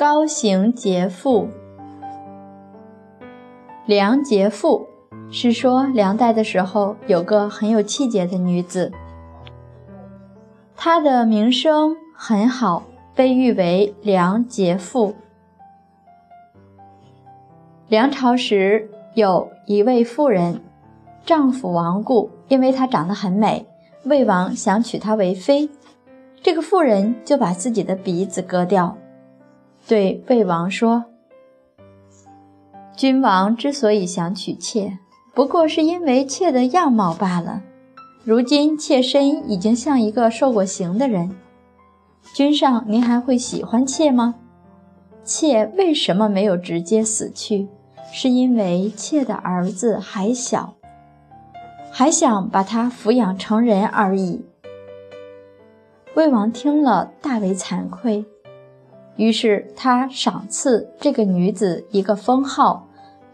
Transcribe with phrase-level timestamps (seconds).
[0.00, 1.46] 高行节妇。
[3.84, 4.86] 梁节妇
[5.30, 8.90] 是说梁代的时候有个很有气节的女子，
[10.74, 12.84] 她的名声很好，
[13.14, 15.14] 被誉为梁节妇。
[17.88, 20.62] 梁朝时有一位妇人，
[21.26, 23.66] 丈夫亡故，因为她长得很美，
[24.04, 25.68] 魏王想娶她为妃，
[26.42, 28.96] 这个妇人就把自己的鼻子割掉，
[29.90, 31.06] 对魏王说。
[32.96, 35.00] 君王之所以想娶妾，
[35.34, 37.60] 不过是因为妾的样貌罢了。
[38.22, 41.34] 如今妾身已经像一个受过刑的人，
[42.32, 44.36] 君上您还会喜欢妾吗？
[45.24, 47.66] 妾为什么没有直接死去？
[48.12, 50.74] 是因为妾的儿子还小，
[51.90, 54.44] 还想把他抚养成人而已。
[56.14, 58.24] 魏王听了大为惭愧，
[59.20, 62.86] 于是他赏赐这个女子一个封号。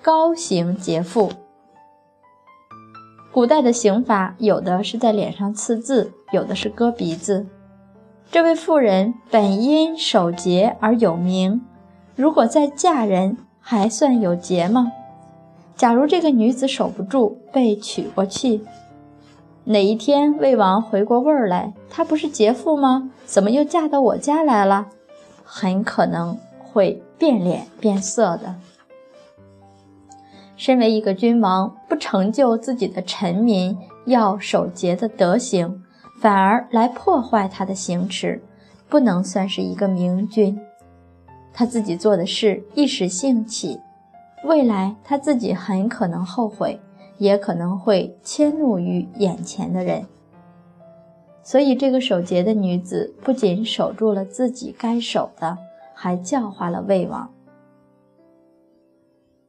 [0.00, 1.30] 高刑劫妇。
[3.30, 7.46] 古代的刑法有的是在脸上刺字，有的是割鼻子。
[8.30, 11.60] 这位妇人本因守节而有名，
[12.16, 14.90] 如果再嫁人，还算有节吗？
[15.76, 18.62] 假如这个女子守不住，被娶过去，
[19.64, 23.10] 哪一天魏王回过味儿来，她不是劫妇吗？
[23.26, 24.88] 怎么又嫁到我家来了？
[25.56, 28.56] 很可能会变脸变色的。
[30.56, 35.80] 身为一个君王，不成就自己的臣民要守节的德行，
[36.20, 38.42] 反而来破坏他的行持，
[38.88, 40.60] 不能算是一个明君。
[41.52, 43.78] 他自己做的事一时兴起，
[44.42, 46.80] 未来他自己很可能后悔，
[47.18, 50.04] 也可能会迁怒于眼前的人。
[51.44, 55.58] 所以，这个守节的女子不仅守住了自己该守的，
[55.94, 57.30] 还教化了魏王。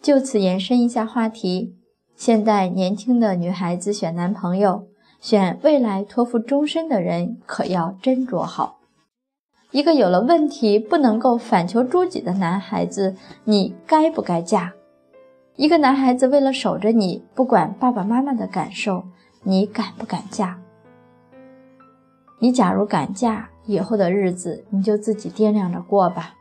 [0.00, 1.76] 就此延伸一下话题，
[2.16, 4.86] 现在年轻的女孩子选男朋友，
[5.20, 8.78] 选未来托付终身的人，可要斟酌好。
[9.70, 13.14] 一个有了问题不能够反求诸己的男孩子，
[13.44, 14.72] 你该不该嫁？
[15.56, 19.04] 一个男孩子为了守着你，不管爸爸妈妈的感受，
[19.42, 20.58] 你敢不敢嫁？
[22.42, 26.34] 你假如敢嫁，以后的日子你就自己掂量着过吧。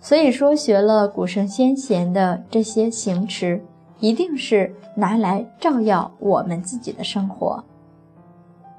[0.00, 3.64] 所以说，学了古圣先贤的这些行持，
[4.00, 7.62] 一定是拿来照耀我们自己的生活，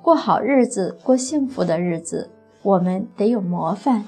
[0.02, 2.30] 过好日子，过幸福的日子。
[2.62, 4.04] 我们得有模范，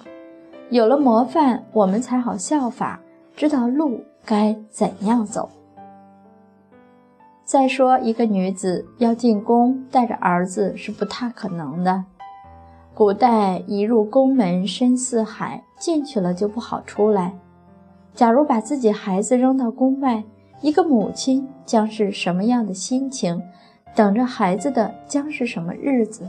[0.70, 3.00] 有了模范，我们才好效法，
[3.38, 5.50] 知道路该怎样走。
[7.46, 12.04] 再说，一个女子要进宫带着儿子是不太可能的。
[12.96, 17.38] 古代一入宫门深似海，进去了就不好出来。
[18.16, 20.24] 假如把自己孩子扔到宫外，
[20.62, 23.40] 一个母亲将是什么样的心情？
[23.94, 26.28] 等着孩子的将是什么日子？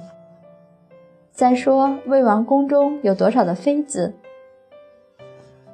[1.32, 4.12] 再说魏王宫中有多少的妃子？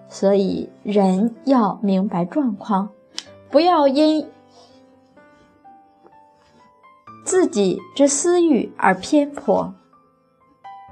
[0.08, 2.91] 所以人要明白状况，
[3.50, 4.26] 不要因
[7.32, 9.72] 自己之私欲而偏颇。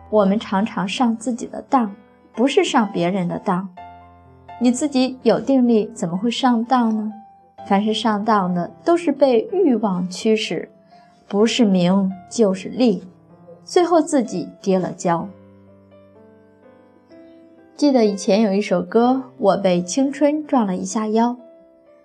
[0.09, 1.95] 我们常常上自己的当，
[2.33, 3.69] 不是上别人的当。
[4.59, 7.13] 你自己有定力，怎么会上当呢？
[7.69, 10.71] 凡是上当的，都是被欲望驱使，
[11.29, 13.05] 不是名就是利，
[13.63, 15.29] 最后自己跌了跤。
[17.77, 21.37] 记得以前有一首歌，我被青春撞了一下腰。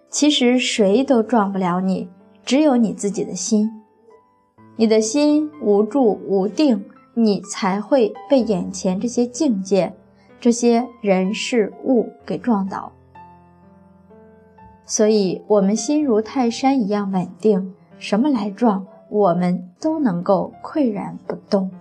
[0.09, 2.09] 其实谁都撞不了你，
[2.43, 3.71] 只有你自己的心。
[4.75, 6.83] 你的心无助无定。
[7.17, 9.93] 你才会被眼前这些境界、
[10.37, 12.91] 这些人事物给撞倒。
[14.85, 21.71] 所以，我们心如泰山一样稳定，什么来撞，我们都能够岿然不动。